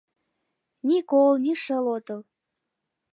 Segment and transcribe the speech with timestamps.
[0.87, 2.21] —Ни кол, ни шыл отыл.